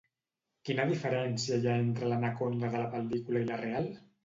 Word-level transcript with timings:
Quina 0.69 0.85
diferència 0.91 1.59
hi 1.59 1.69
ha 1.73 1.77
entre 1.83 2.11
l'anaconda 2.13 2.73
de 2.75 2.83
la 2.87 2.91
pel·lícula 2.97 3.47
i 3.47 3.51
la 3.53 3.63
real? 3.65 3.95